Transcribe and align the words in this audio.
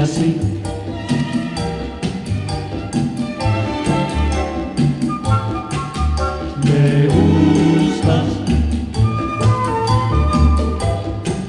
Así. 0.00 0.40
Me 6.64 7.06
gusta 7.06 8.24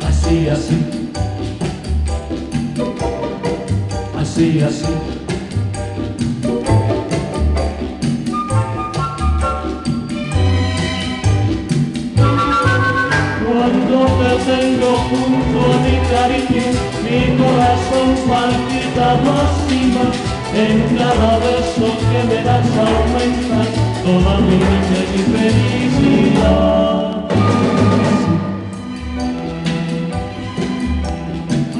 así, 0.07 0.49
así. 0.49 0.77
Así, 4.19 4.61
así. 4.61 4.85
Cuando 13.45 14.05
te 14.17 14.31
tengo 14.45 14.91
junto 15.09 15.57
a 15.59 15.79
mi 15.83 15.95
cariño, 16.09 16.90
mi 17.11 17.23
corazón 17.37 18.09
palpita 18.29 19.07
más 19.25 19.53
y 19.69 19.81
más. 19.95 20.15
En 20.53 20.97
cada 20.97 21.31
beso 21.39 21.87
que 22.09 22.19
me 22.27 22.39
das 22.43 22.67
aumenta 22.77 23.59
toda 24.03 24.33
mi 24.39 24.55
dicha 24.55 24.99
y 25.15 25.21
felicidad. 25.33 27.11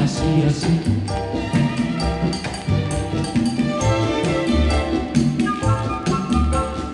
Así, 0.04 0.30
así. 0.50 0.74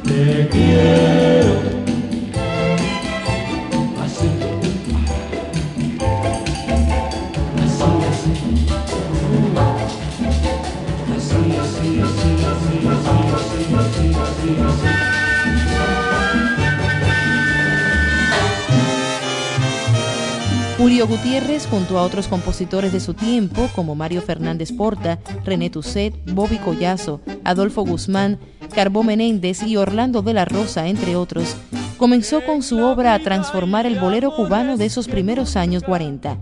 Te 0.04 0.50
quiero. 0.50 1.37
Julio 20.98 21.16
Gutiérrez, 21.16 21.68
junto 21.68 22.00
a 22.00 22.02
otros 22.02 22.28
compositores 22.28 22.92
de 22.92 23.00
su 23.00 23.14
tiempo, 23.14 23.70
como 23.76 23.94
Mario 23.94 24.20
Fernández 24.24 24.72
Porta, 24.72 25.20
René 25.46 25.70
Tusset, 25.70 26.16
Bobby 26.34 26.58
Collazo, 26.58 27.22
Adolfo 27.44 27.84
Guzmán, 27.84 28.40
Carbó 28.74 29.04
Menéndez 29.04 29.62
y 29.62 29.78
Orlando 29.78 30.24
de 30.24 30.34
la 30.34 30.46
Rosa, 30.46 30.88
entre 30.88 31.16
otros, 31.16 31.56
comenzó 32.00 32.44
con 32.44 32.64
su 32.64 32.80
obra 32.84 33.14
a 33.14 33.20
transformar 33.20 33.86
el 33.86 34.00
bolero 34.00 34.36
cubano 34.36 34.76
de 34.76 34.88
esos 34.88 35.08
primeros 35.08 35.56
años 35.56 35.84
40. 35.84 36.36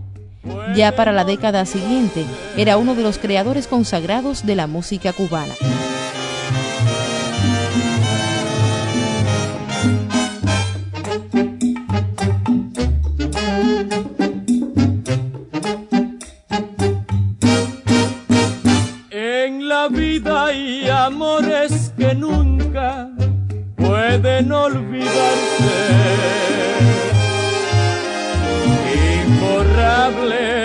Ya 0.73 0.95
para 0.95 1.11
la 1.11 1.25
década 1.25 1.66
siguiente, 1.66 2.23
era 2.55 2.77
uno 2.77 2.95
de 2.95 3.03
los 3.03 3.17
creadores 3.17 3.67
consagrados 3.67 4.45
de 4.45 4.55
la 4.55 4.67
música 4.67 5.11
cubana. 5.11 5.53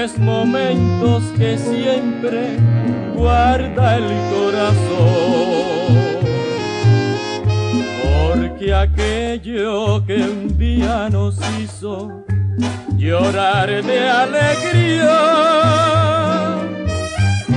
Momentos 0.00 1.25
que 1.37 1.59
siempre 1.59 2.56
guarda 3.15 3.99
el 3.99 4.05
corazón. 4.33 5.91
Porque 8.03 8.72
aquello 8.72 10.03
que 10.06 10.22
un 10.22 10.56
día 10.56 11.10
nos 11.10 11.37
hizo 11.59 12.25
llorar 12.97 13.69
de 13.84 14.09
alegría 14.09 15.21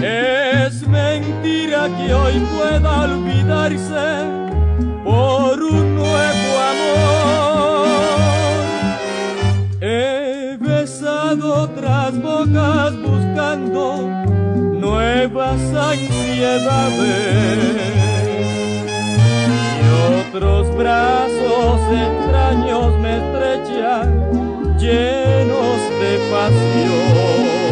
es 0.02 0.86
mentira 0.86 1.88
que 1.98 2.14
hoy 2.14 2.46
pueda 2.58 3.04
olvidarse 3.04 4.26
por 5.06 5.64
un 5.64 5.93
bocas 12.22 12.94
buscando 13.02 14.08
nuevas 14.80 15.60
ansiedades. 15.74 17.58
Y 19.80 19.82
otros 20.20 20.76
brazos 20.76 21.80
extraños 21.92 23.00
me 23.00 23.18
estrechan 23.18 24.08
llenos 24.78 25.80
de 26.00 26.12
pasión 26.32 27.64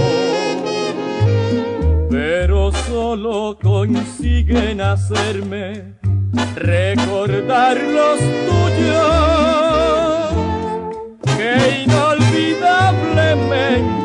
pero 2.12 2.72
solo 2.88 3.58
consiguen 3.62 4.82
hacerme 4.82 5.94
recordar 6.56 7.78
los 7.78 8.20
tuyos 8.48 10.34
que 11.38 11.84
inolvidablemente 11.84 14.01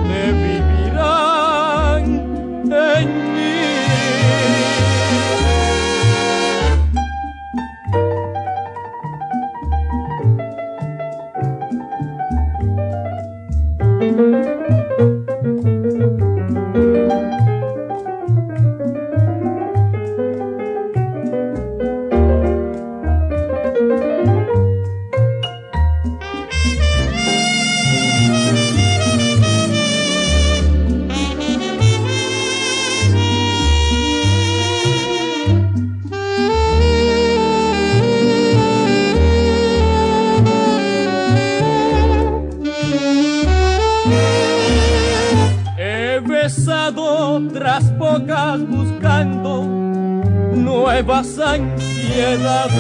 buscando 48.65 49.65
nuevas 50.55 51.39
ansiedades. 51.39 52.77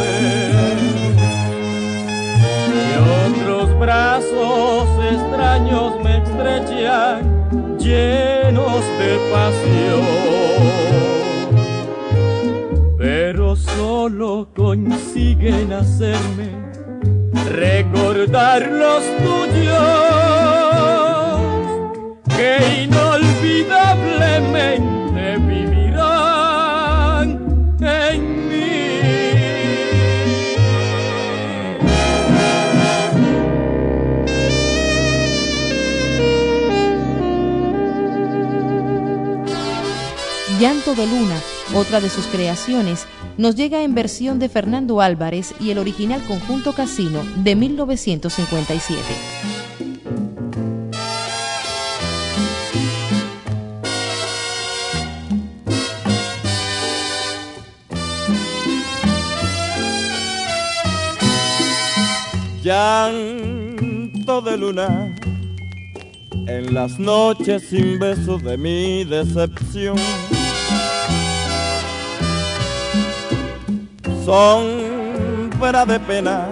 Y 2.72 2.86
otros 3.28 3.78
brazos 3.78 4.88
extraños 5.12 5.92
me 6.02 6.18
estrechan 6.22 7.78
llenos 7.78 8.84
de 8.98 9.18
pasión. 9.32 10.06
Pero 12.98 13.56
solo 13.56 14.48
consiguen 14.54 15.72
hacerme 15.72 16.50
recordar 17.50 18.62
los 18.70 19.02
tuyos 19.18 19.85
Llanto 40.86 41.02
de 41.02 41.08
Luna, 41.08 41.40
otra 41.74 42.00
de 42.00 42.08
sus 42.08 42.26
creaciones, 42.26 43.06
nos 43.36 43.56
llega 43.56 43.82
en 43.82 43.96
versión 43.96 44.38
de 44.38 44.48
Fernando 44.48 45.00
Álvarez 45.00 45.52
y 45.58 45.70
el 45.70 45.78
original 45.78 46.22
conjunto 46.28 46.74
Casino 46.74 47.24
de 47.38 47.56
1957. 47.56 49.02
llanto 62.62 64.40
de 64.40 64.56
luna 64.56 65.14
en 66.48 66.74
las 66.74 66.98
noches 66.98 67.68
sin 67.70 67.98
besos 68.00 68.42
de 68.42 68.56
mi 68.56 69.04
decepción. 69.04 69.96
Sombra 74.26 75.86
de 75.86 76.00
pena, 76.00 76.48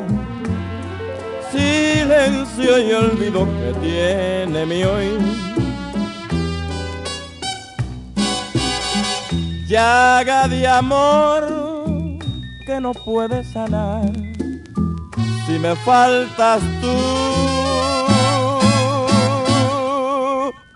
silencio 1.50 2.78
y 2.78 2.92
olvido 2.92 3.44
que 3.46 3.74
tiene 3.82 4.64
mi 4.64 4.84
hoy. 4.84 5.18
Llaga 9.66 10.46
de 10.46 10.68
amor 10.68 11.48
que 12.64 12.80
no 12.80 12.92
puede 12.92 13.42
sanar. 13.42 14.12
Si 15.44 15.58
me 15.58 15.74
faltas 15.74 16.62
tú, 16.80 16.96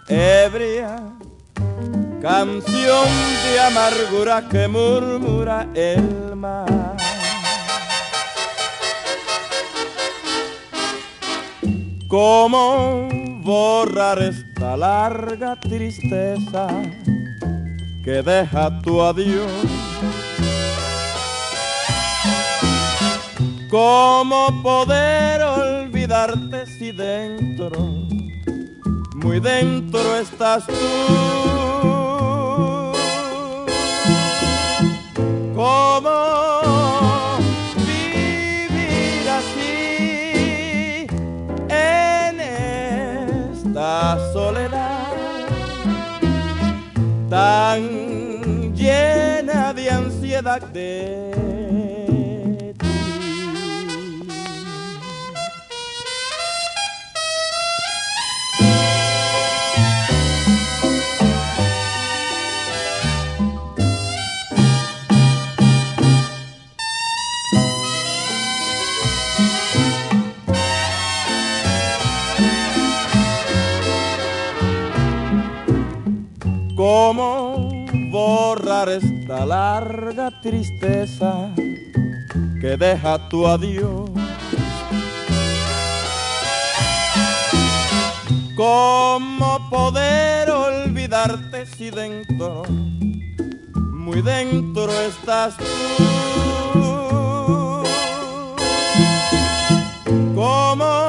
ebria, 0.08 0.96
canción 2.20 3.06
de 3.44 3.60
amargura 3.60 4.48
que 4.48 4.68
murmura 4.68 5.68
el 5.74 6.34
mar. 6.34 6.96
¿Cómo 12.08 13.08
borrar 13.42 14.22
esta 14.22 14.76
larga 14.76 15.56
tristeza 15.60 16.66
que 18.02 18.22
deja 18.22 18.80
tu 18.80 19.02
adiós? 19.02 19.50
¿Cómo 23.70 24.62
poder 24.62 25.42
olvidarte 25.42 26.64
si 26.66 26.90
dentro, 26.92 27.70
muy 29.18 29.40
dentro 29.40 30.16
estás 30.16 30.66
tú? 30.66 30.72
¿Cómo 35.54 37.38
vivir 37.76 39.28
así 39.40 41.06
en 41.68 42.40
esta 42.40 44.18
soledad 44.32 45.08
tan 47.28 48.74
llena 48.74 49.74
de 49.74 49.90
ansiedad 49.90 50.62
de 50.62 51.57
esta 79.38 79.46
larga 79.46 80.32
tristeza 80.42 81.50
que 82.60 82.76
deja 82.76 83.28
tu 83.28 83.46
adiós? 83.46 84.10
¿Cómo 88.56 89.70
poder 89.70 90.50
olvidarte 90.50 91.66
si 91.66 91.90
dentro, 91.90 92.64
muy 93.92 94.22
dentro 94.22 94.90
estás 95.02 95.56
tú? 95.56 95.64
¿Cómo 100.34 101.07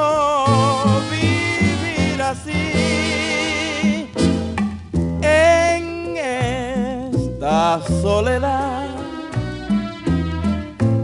la 7.70 7.80
soledad 8.02 8.88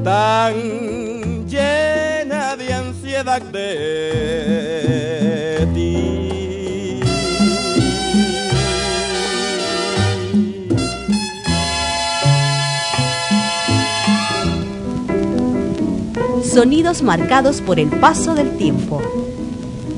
tan 0.02 0.54
llena 1.46 2.56
de 2.56 2.74
ansiedad 2.74 3.40
de 3.42 3.68
ti. 5.74 7.00
Sonidos 16.42 17.02
marcados 17.02 17.60
por 17.60 17.78
el 17.78 17.90
paso 18.00 18.34
del 18.34 18.56
tiempo. 18.56 19.00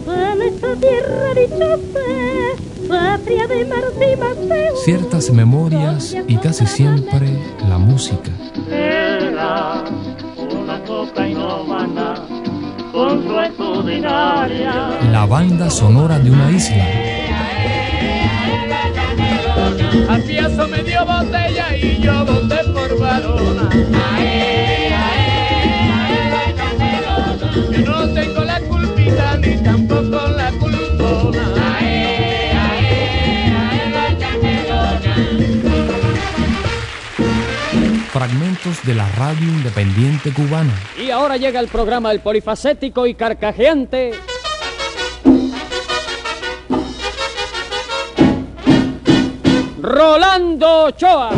En 0.06 0.42
esta 0.42 0.74
tierra 0.74 1.32
dichosa 1.34 2.67
Ciertas 4.84 5.30
memorias 5.30 6.16
y 6.26 6.36
casi 6.36 6.66
siempre 6.66 7.28
la 7.68 7.78
música. 7.78 8.30
Era 8.70 9.84
una 10.50 10.80
con 12.92 13.22
su 13.22 13.90
La 15.12 15.26
banda 15.26 15.70
sonora 15.70 16.18
de 16.18 16.30
una 16.30 16.50
isla. 16.50 16.86
Afiazo 20.08 20.68
me 20.68 20.82
dio 20.82 21.04
botella 21.04 21.76
y 21.76 22.00
yo 22.00 22.24
de 38.58 38.92
la 38.92 39.08
radio 39.10 39.46
independiente 39.46 40.32
cubana. 40.32 40.72
Y 41.00 41.10
ahora 41.10 41.36
llega 41.36 41.60
el 41.60 41.68
programa 41.68 42.10
El 42.10 42.18
Polifacético 42.18 43.06
y 43.06 43.14
Carcajeante. 43.14 44.14
Rolando 49.80 50.86
Ochoa. 50.86 51.30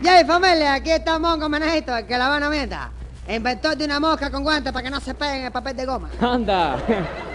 Ya, 0.00 0.24
familia, 0.24 0.74
aquí 0.74 0.90
estamos 0.92 1.38
con 1.38 1.50
Menejito, 1.50 1.92
que 2.06 2.16
la 2.16 2.28
van 2.28 2.44
a 2.44 2.48
meta. 2.48 2.92
Inventor 3.28 3.76
de 3.76 3.84
una 3.84 3.98
mosca 3.98 4.30
con 4.30 4.44
guantes 4.44 4.72
para 4.72 4.84
que 4.84 4.90
no 4.90 5.00
se 5.00 5.12
peguen 5.14 5.46
el 5.46 5.52
papel 5.52 5.76
de 5.76 5.86
goma. 5.86 6.08
Anda, 6.20 6.76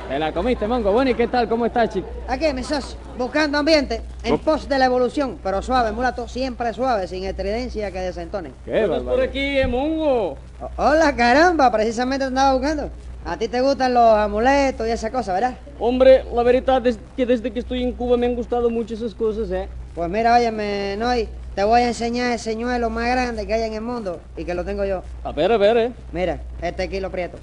te 0.08 0.20
la 0.20 0.32
comiste, 0.32 0.68
Mongo. 0.68 0.92
Bueno, 0.92 1.12
¿y 1.12 1.16
qué 1.16 1.28
tal? 1.28 1.48
¿Cómo 1.50 1.66
estás, 1.66 1.90
chico? 1.90 2.08
Aquí, 2.28 2.52
mi 2.54 2.64
socio, 2.64 2.98
buscando 3.18 3.58
ambiente, 3.58 4.02
en 4.24 4.38
pos 4.40 4.68
de 4.68 4.78
la 4.78 4.86
evolución, 4.86 5.40
pero 5.44 5.62
suave, 5.62 5.92
mulato, 5.92 6.28
siempre 6.28 6.74
suave, 6.74 7.08
sin 7.08 7.24
estridencia 7.24 7.92
que 7.92 8.00
desentone. 8.00 8.52
¿Qué 8.64 8.84
Estás 8.84 9.02
por 9.04 9.20
aquí, 9.22 9.58
eh, 9.60 9.68
Mongo? 9.68 10.32
O- 10.60 10.72
hola, 10.78 11.16
caramba, 11.16 11.72
precisamente 11.72 12.20
te 12.26 12.28
andaba 12.28 12.54
buscando. 12.54 12.92
A 13.26 13.38
ti 13.38 13.48
te 13.48 13.60
gustan 13.62 13.94
los 13.94 14.14
amuletos 14.14 14.88
y 14.88 14.92
esa 14.92 15.12
cosa, 15.12 15.34
¿verdad? 15.34 15.58
Hombre, 15.80 16.24
la 16.34 16.44
verdad 16.44 16.86
es 16.86 17.00
que 17.18 17.26
desde 17.26 17.52
que 17.52 17.60
estoy 17.60 17.82
en 17.84 17.94
Cuba 17.94 18.18
me 18.18 18.28
han 18.28 18.36
gustado 18.36 18.70
mucho 18.70 18.94
esas 18.94 19.16
cosas, 19.16 19.50
¿eh? 19.52 19.68
Pues 19.96 20.10
mira, 20.10 20.36
óyeme, 20.36 20.96
Noy, 20.98 21.28
te 21.56 21.64
voy 21.64 21.82
a 21.82 21.88
enseñar 21.88 22.32
el 22.34 22.40
señuelo 22.40 22.90
más 22.92 23.08
grande 23.10 23.48
que 23.48 23.54
hay 23.56 23.64
en 23.64 23.74
el 23.74 23.82
mundo 23.82 24.22
y 24.38 24.46
que 24.46 24.54
lo 24.54 24.64
tengo 24.64 24.86
yo. 24.86 25.02
A 25.24 25.32
ver, 25.32 25.52
a 25.52 25.58
ver, 25.58 25.78
¿eh? 25.78 25.92
Mira, 26.12 26.40
este 26.62 26.88
kilo 26.88 27.10
prieto. 27.10 27.40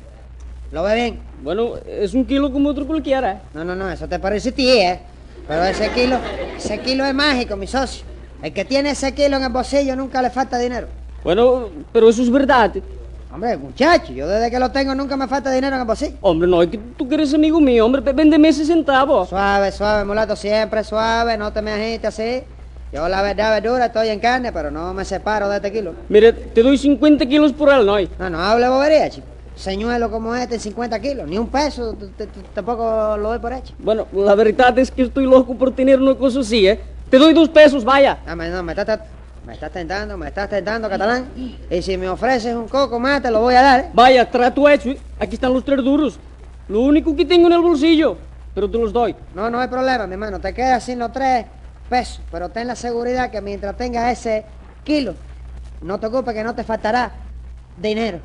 ¿Lo 0.73 0.83
ve 0.83 0.95
bien? 0.95 1.21
Bueno, 1.43 1.75
es 1.87 2.15
un 2.15 2.25
kilo 2.25 2.51
como 2.51 2.71
otro 2.71 2.87
cualquiera. 2.87 3.33
¿eh? 3.33 3.39
No, 3.53 3.63
no, 3.63 3.77
no, 3.77 3.91
eso 3.91 4.09
te 4.09 4.19
parece 4.19 4.49
a 4.49 4.53
ti, 4.53 4.71
¿eh? 4.71 5.01
Pero 5.47 5.65
ese 5.65 5.91
kilo, 5.91 6.17
ese 6.57 6.79
kilo 6.81 7.05
es 7.05 7.15
mágico, 7.15 7.57
mi 7.57 7.67
socio. 7.67 8.07
El 8.43 8.55
que 8.55 8.65
tiene 8.65 8.91
ese 8.91 9.13
kilo 9.13 9.37
en 9.37 9.43
el 9.43 9.53
bolsillo 9.53 9.95
nunca 9.95 10.23
le 10.23 10.31
falta 10.31 10.59
dinero. 10.59 10.87
Bueno, 11.23 11.69
pero 11.93 12.09
eso 12.09 12.23
es 12.23 12.31
verdad. 12.31 12.73
Hombre, 13.31 13.59
muchacho, 13.59 14.15
yo 14.15 14.27
desde 14.27 14.51
que 14.51 14.59
lo 14.59 14.71
tengo 14.71 14.95
nunca 14.95 15.15
me 15.15 15.29
falta 15.29 15.51
dinero 15.51 15.77
en 15.77 15.83
el 15.83 15.87
bolsillo. 15.87 16.17
Hombre, 16.23 16.49
no, 16.49 16.63
es 16.63 16.71
que 16.71 16.79
tú 16.97 17.07
que 17.07 17.17
eres 17.17 17.35
amigo 17.35 17.61
mío, 17.61 17.85
hombre, 17.85 18.01
véndeme 18.11 18.49
ese 18.49 18.65
centavo. 18.65 19.27
Suave, 19.27 19.73
suave, 19.73 20.07
mulato, 20.07 20.35
siempre 20.37 20.83
suave, 20.85 21.37
no 21.37 21.53
te 21.53 21.61
me 21.61 21.73
agites 21.73 22.19
así. 22.19 22.45
Yo 22.91 23.07
la 23.09 23.21
verdad, 23.21 23.61
verdura, 23.61 23.87
estoy 23.87 24.09
en 24.09 24.21
carne, 24.21 24.53
pero 24.53 24.71
no 24.71 24.95
me 24.95 25.05
separo 25.05 25.51
de 25.51 25.57
este 25.57 25.71
kilo. 25.71 25.93
Mire, 26.09 26.33
te 26.33 26.63
doy 26.63 26.79
50 26.79 27.27
kilos 27.27 27.53
por 27.53 27.71
él, 27.71 27.85
¿no? 27.85 27.97
No, 28.19 28.31
no 28.31 28.41
hable 28.41 28.69
bobería, 28.69 29.11
chico. 29.11 29.32
Señuelo 29.55 30.11
como 30.11 30.35
este 30.35 30.55
en 30.55 30.61
50 30.61 31.01
kilos, 31.01 31.29
ni 31.29 31.39
un 31.39 31.49
peso, 31.49 31.97
tampoco 32.55 33.17
lo 33.17 33.29
doy 33.31 33.39
por 33.39 33.53
hecho. 33.53 33.75
Bueno, 33.79 34.07
la 34.13 34.35
verdad 34.35 34.79
es 34.79 34.91
que 34.91 35.03
estoy 35.03 35.27
loco 35.27 35.55
por 35.55 35.73
tener 35.73 36.01
una 36.01 36.15
cosa 36.15 36.41
así, 36.41 36.67
¿eh? 36.67 36.81
Te 37.11 37.19
doy 37.19 37.35
dos 37.35 37.49
pesos, 37.51 37.85
vaya. 37.85 38.19
No, 38.27 38.35
me, 38.35 38.49
no, 38.49 38.63
me 38.63 38.73
estás, 38.73 39.01
me 39.47 39.53
estás 39.53 39.71
tentando, 39.71 40.17
me 40.17 40.29
estás 40.29 40.49
tentando, 40.49 40.89
catalán. 40.89 41.29
Y 41.71 41.83
si 41.83 41.99
me 41.99 42.09
ofreces 42.09 42.55
un 42.55 42.67
coco 42.67 42.99
más, 42.99 43.21
te 43.21 43.31
lo 43.31 43.41
voy 43.41 43.55
a 43.55 43.63
dar, 43.63 43.81
¿eh? 43.81 43.91
Vaya, 43.93 44.31
trato 44.31 44.69
hecho. 44.69 44.91
¿eh? 44.91 44.99
Aquí 45.21 45.35
están 45.35 45.53
los 45.53 45.65
tres 45.65 45.85
duros. 45.85 46.19
Lo 46.69 46.81
único 46.81 47.15
que 47.15 47.25
tengo 47.27 47.49
en 47.49 47.53
el 47.53 47.61
bolsillo. 47.61 48.17
Pero 48.55 48.71
te 48.71 48.79
los 48.79 48.93
doy. 48.93 49.15
No, 49.35 49.51
no 49.51 49.61
hay 49.61 49.69
problema, 49.69 50.07
mi 50.07 50.15
hermano. 50.15 50.41
Te 50.41 50.55
quedas 50.55 50.85
sin 50.85 50.99
los 50.99 51.13
tres 51.13 51.47
pesos. 51.89 52.21
Pero 52.31 52.49
ten 52.49 52.67
la 52.67 52.77
seguridad 52.77 53.31
que 53.31 53.41
mientras 53.41 53.77
tengas 53.77 54.19
ese 54.19 54.45
kilo, 54.85 55.15
no 55.83 55.99
te 55.99 56.07
ocupes 56.07 56.35
que 56.35 56.45
no 56.45 56.55
te 56.55 56.65
faltará 56.65 57.13
dinero. 57.77 58.21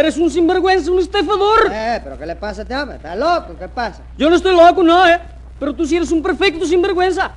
Eres 0.00 0.16
un 0.18 0.30
sinvergüenza, 0.30 0.90
un 0.90 0.98
estafador. 0.98 1.70
Eh, 1.72 2.00
pero 2.02 2.18
¿qué 2.18 2.26
le 2.26 2.36
pasa 2.36 2.60
a 2.60 2.62
este 2.62 2.76
hombre? 2.76 2.96
¿Estás 2.96 3.16
loco? 3.16 3.56
¿Qué 3.58 3.68
pasa? 3.68 4.02
Yo 4.16 4.28
no 4.28 4.36
estoy 4.36 4.54
loco, 4.54 4.82
no, 4.82 5.08
¿eh? 5.08 5.18
Pero 5.58 5.74
tú 5.74 5.86
sí 5.86 5.96
eres 5.96 6.10
un 6.12 6.22
perfecto 6.22 6.66
sinvergüenza. 6.66 7.32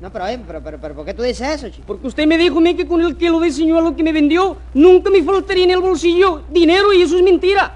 No, 0.00 0.10
pero, 0.10 0.24
oye, 0.24 0.38
pero, 0.46 0.62
pero, 0.62 0.78
pero, 0.80 0.94
¿por 0.94 1.04
qué 1.04 1.12
tú 1.12 1.22
dices 1.22 1.46
eso, 1.46 1.68
chico? 1.68 1.84
Porque 1.86 2.06
usted 2.06 2.26
me 2.26 2.38
dijo 2.38 2.58
a 2.58 2.60
mí 2.60 2.74
que 2.74 2.86
con 2.86 3.00
el 3.02 3.16
kilo 3.16 3.38
de 3.40 3.52
señuelo 3.52 3.94
que 3.94 4.02
me 4.02 4.12
vendió, 4.12 4.56
nunca 4.72 5.10
me 5.10 5.22
faltaría 5.22 5.64
en 5.64 5.72
el 5.72 5.80
bolsillo 5.80 6.42
dinero 6.50 6.92
y 6.92 7.02
eso 7.02 7.16
es 7.16 7.22
mentira. 7.22 7.74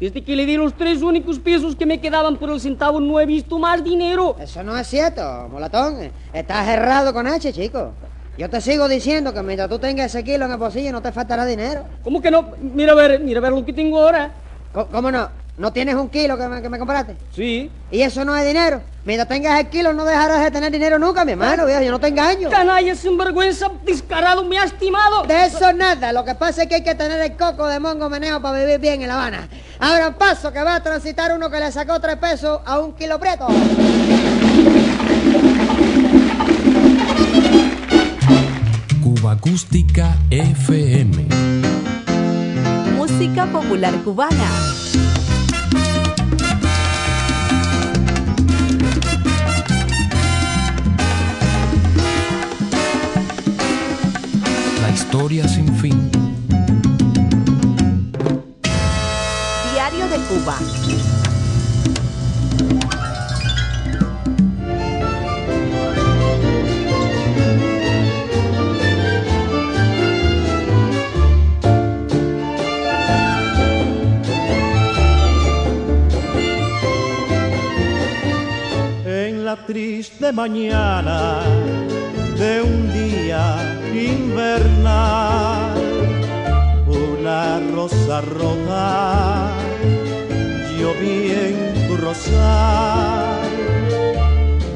Desde 0.00 0.22
que 0.22 0.36
le 0.36 0.46
di 0.46 0.56
los 0.56 0.74
tres 0.74 1.02
únicos 1.02 1.38
pesos 1.38 1.74
que 1.74 1.84
me 1.84 2.00
quedaban 2.00 2.36
por 2.36 2.50
el 2.50 2.60
centavo, 2.60 3.00
no 3.00 3.18
he 3.18 3.26
visto 3.26 3.58
más 3.58 3.82
dinero. 3.82 4.36
Eso 4.40 4.62
no 4.62 4.78
es 4.78 4.86
cierto, 4.86 5.48
molatón. 5.50 6.10
Estás 6.32 6.68
errado 6.68 7.12
con 7.12 7.26
H, 7.26 7.52
chico. 7.52 7.92
Yo 8.38 8.48
te 8.48 8.60
sigo 8.60 8.86
diciendo 8.86 9.34
que 9.34 9.42
mientras 9.42 9.68
tú 9.68 9.80
tengas 9.80 10.06
ese 10.14 10.22
kilo 10.22 10.44
en 10.44 10.52
el 10.52 10.58
bolsillo 10.58 10.92
no 10.92 11.02
te 11.02 11.10
faltará 11.10 11.44
dinero. 11.44 11.84
¿Cómo 12.04 12.22
que 12.22 12.30
no? 12.30 12.52
Mira 12.60 12.92
a 12.92 12.94
ver, 12.94 13.18
mira 13.18 13.40
a 13.40 13.42
ver 13.42 13.50
lo 13.50 13.64
que 13.64 13.72
tengo 13.72 14.00
ahora. 14.00 14.30
¿Cómo 14.72 15.10
no? 15.10 15.28
¿No 15.56 15.72
tienes 15.72 15.96
un 15.96 16.08
kilo 16.08 16.38
que 16.38 16.46
me, 16.46 16.62
que 16.62 16.68
me 16.68 16.78
compraste? 16.78 17.16
Sí. 17.34 17.68
Y 17.90 18.00
eso 18.00 18.24
no 18.24 18.36
es 18.36 18.46
dinero. 18.46 18.80
Mientras 19.04 19.28
tengas 19.28 19.58
el 19.58 19.66
kilo 19.66 19.92
no 19.92 20.04
dejarás 20.04 20.40
de 20.44 20.52
tener 20.52 20.70
dinero 20.70 21.00
nunca, 21.00 21.24
mi 21.24 21.32
hermano, 21.32 21.66
viejo. 21.66 21.82
Yo 21.82 21.90
no 21.90 21.98
te 21.98 22.06
engaño. 22.06 22.48
Canalla, 22.48 22.94
sinvergüenza, 22.94 23.72
descarado, 23.84 24.44
me 24.44 24.56
has 24.56 24.72
timado. 24.74 25.24
De 25.24 25.46
eso 25.46 25.72
nada. 25.72 26.12
Lo 26.12 26.24
que 26.24 26.36
pasa 26.36 26.62
es 26.62 26.68
que 26.68 26.76
hay 26.76 26.84
que 26.84 26.94
tener 26.94 27.20
el 27.20 27.36
coco 27.36 27.66
de 27.66 27.80
mongo 27.80 28.08
meneo 28.08 28.40
para 28.40 28.60
vivir 28.60 28.78
bien 28.78 29.02
en 29.02 29.08
La 29.08 29.14
Habana. 29.14 29.48
Abran 29.80 30.14
paso 30.14 30.52
que 30.52 30.62
va 30.62 30.76
a 30.76 30.82
transitar 30.82 31.34
uno 31.34 31.50
que 31.50 31.58
le 31.58 31.72
sacó 31.72 31.98
tres 31.98 32.18
pesos 32.18 32.60
a 32.64 32.78
un 32.78 32.92
kilo 32.92 33.18
preto. 33.18 33.48
Acústica 39.38 40.18
FM. 40.32 41.28
Música 42.96 43.46
popular 43.46 43.94
cubana. 44.02 44.87
Triste 80.08 80.32
mañana 80.32 81.40
de 82.38 82.62
un 82.62 82.92
día 82.92 83.44
invernal, 83.92 85.74
una 86.86 87.60
rosa 87.74 88.20
roja, 88.22 89.50
yo 90.78 90.94
vi 91.00 91.32
en 91.32 91.88
tu 91.88 91.96
rosal, 91.96 93.48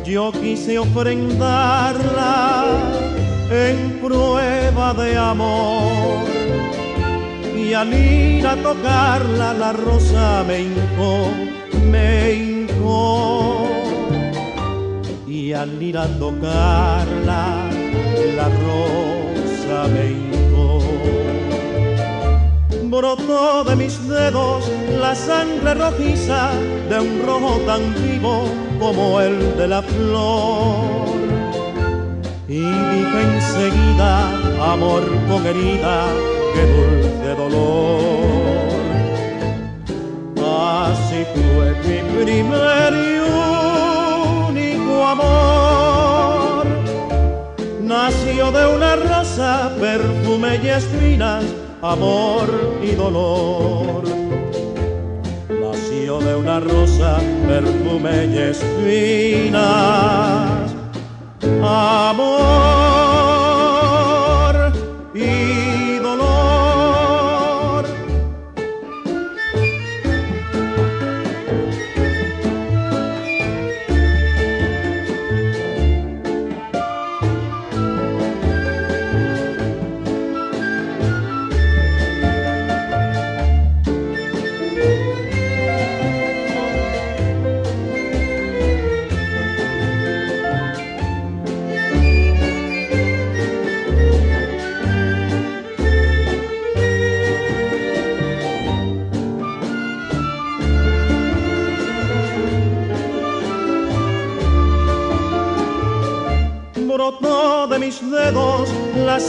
yo 0.04 0.32
quise 0.32 0.78
ofrendarla 0.78 2.64
en 3.50 4.00
prueba 4.00 4.92
de 4.94 5.16
amor. 5.16 6.26
Y 7.56 7.74
al 7.74 7.94
ir 7.94 8.46
a 8.46 8.56
tocarla 8.56 9.54
la 9.54 9.72
rosa 9.72 10.44
me 10.46 10.60
hincó, 10.60 11.28
me 11.90 12.32
hincó 12.34 13.81
y 15.52 15.54
al 15.54 15.82
ir 15.82 15.98
a 15.98 16.06
tocarla 16.18 17.68
la 18.38 18.48
rosa 18.64 19.78
me 19.92 20.04
hincó. 20.12 20.80
Brotó 22.84 23.62
de 23.64 23.76
mis 23.76 24.08
dedos 24.08 24.64
la 24.98 25.14
sangre 25.14 25.74
rojiza 25.74 26.52
de 26.88 27.00
un 27.00 27.22
rojo 27.26 27.60
tan 27.66 27.82
vivo 28.02 28.44
como 28.80 29.20
el 29.20 29.36
de 29.58 29.68
la 29.68 29.82
flor. 29.82 31.10
Y 32.48 32.62
dije 32.92 33.20
enseguida, 33.34 34.10
amor 34.72 35.02
con 35.28 35.46
herida, 35.46 36.06
qué 36.54 36.62
dulce 36.74 37.30
dolor. 37.42 38.00
Así 40.86 41.26
fue 41.34 41.66
mi 41.86 42.24
primer 42.24 42.92
amor. 45.12 46.66
Nació 47.82 48.50
de 48.50 48.66
una 48.74 48.96
rosa, 48.96 49.70
perfume 49.80 50.60
y 50.62 50.68
espinas, 50.68 51.44
amor 51.82 52.48
y 52.82 52.92
dolor. 52.92 54.04
Nació 55.48 56.18
de 56.20 56.34
una 56.34 56.60
rosa, 56.60 57.18
perfume 57.46 58.26
y 58.26 58.38
espinas, 58.38 59.62
amor 61.62 63.01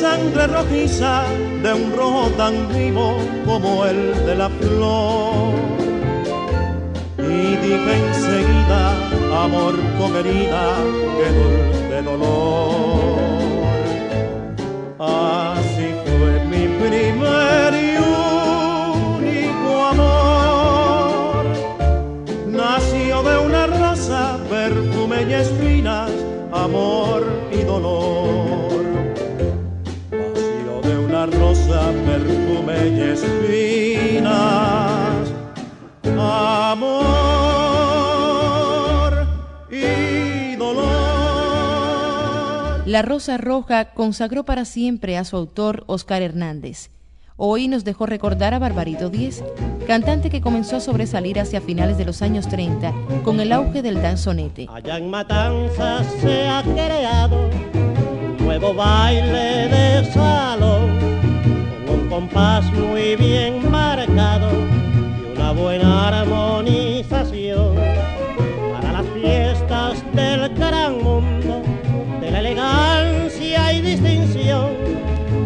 sangre 0.03 0.47
rojiza 0.47 1.23
de 1.63 1.71
un 1.73 1.95
rojo 1.95 2.23
tan 2.35 2.55
vivo 2.77 3.07
como 3.45 3.85
el 3.85 3.99
de 4.27 4.35
la 4.35 4.49
flor. 4.49 5.53
Y 7.35 7.55
dije 7.65 7.93
enseguida, 8.07 8.81
amor 9.45 9.75
con 9.97 10.11
herida, 10.17 10.65
qué 11.17 11.27
dulce 11.39 11.97
dolor. 12.09 13.15
Así 14.99 15.87
fue 16.05 16.31
mi 16.51 16.63
primer 16.81 17.69
y 17.87 17.91
único 19.15 19.71
amor. 19.93 21.45
Nació 22.61 23.23
de 23.29 23.35
una 23.47 23.67
rosa, 23.67 24.37
perfume 24.49 25.17
y 25.29 25.33
espinas 25.33 26.11
amor 26.51 27.32
espinas, 32.87 34.23
amor 36.19 36.93
y 39.71 40.55
dolor. 40.55 40.83
La 42.85 43.01
Rosa 43.01 43.37
Roja 43.37 43.93
consagró 43.93 44.43
para 44.43 44.65
siempre 44.65 45.17
a 45.17 45.23
su 45.23 45.37
autor 45.37 45.83
Oscar 45.87 46.21
Hernández. 46.21 46.89
Hoy 47.35 47.67
nos 47.67 47.83
dejó 47.83 48.05
recordar 48.05 48.53
a 48.53 48.59
Barbarito 48.59 49.09
Díez, 49.09 49.43
cantante 49.87 50.29
que 50.29 50.39
comenzó 50.39 50.75
a 50.75 50.79
sobresalir 50.79 51.39
hacia 51.39 51.61
finales 51.61 51.97
de 51.97 52.05
los 52.05 52.21
años 52.21 52.47
30 52.47 52.93
con 53.23 53.39
el 53.39 53.51
auge 53.51 53.81
del 53.81 54.01
danzonete. 54.01 54.67
Allá 54.71 54.97
en 54.97 55.09
Matanzas 55.09 56.05
se 56.21 56.47
ha 56.47 56.61
creado 56.61 57.49
un 57.73 58.37
nuevo 58.37 58.73
baile 58.75 59.67
de 59.67 60.11
salón, 60.13 61.12
compás 62.13 62.71
muy 62.73 63.15
bien 63.15 63.71
marcado 63.71 64.51
y 64.51 65.35
una 65.35 65.51
buena 65.51 66.09
armonización 66.09 67.75
para 68.71 68.91
las 68.91 69.05
fiestas 69.15 70.03
del 70.13 70.53
gran 70.53 71.01
mundo, 71.01 71.63
de 72.21 72.29
la 72.29 72.39
elegancia 72.39 73.73
y 73.73 73.81
distinción. 73.81 74.69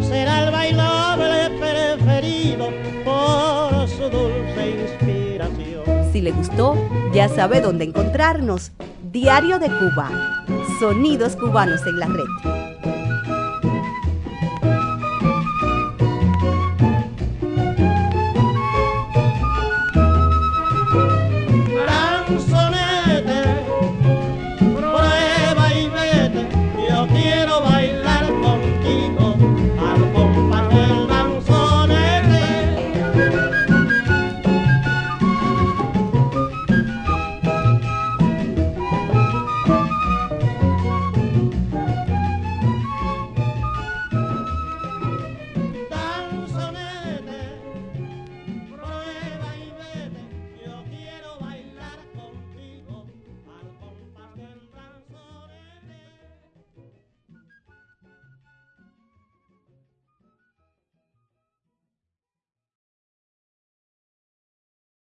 Será 0.02 0.44
el 0.44 0.52
bailable 0.52 1.48
preferido 1.58 2.68
por 3.02 3.88
su 3.88 4.02
dulce 4.10 4.82
inspiración. 4.82 6.12
Si 6.12 6.20
le 6.20 6.32
gustó, 6.32 6.76
ya 7.14 7.30
sabe 7.30 7.62
dónde 7.62 7.84
encontrarnos. 7.84 8.72
Diario 9.10 9.58
de 9.58 9.68
Cuba. 9.68 10.44
Sonidos 10.80 11.34
cubanos 11.34 11.80
en 11.86 11.98
la 11.98 12.06
red. 12.08 12.57